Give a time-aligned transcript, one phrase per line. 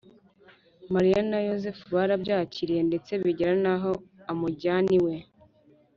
[0.93, 3.91] mariya na yozefu barabyakiriye ndetse bigera n’aho
[4.31, 5.15] amujyana iwe.